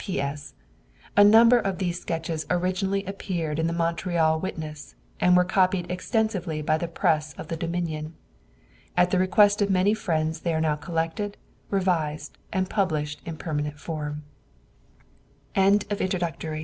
[0.03, 6.63] P.S.—A number of these sketches originally appeared in the Montreal Witness, and were copied extensively
[6.63, 8.15] by the press of the Dominion.
[8.97, 11.37] At the request of many friends they are now collected,
[11.69, 14.23] revised, and published in permanent form.
[15.53, 16.59] JAMES WOOD COMMISSION MERCHANT, CHICA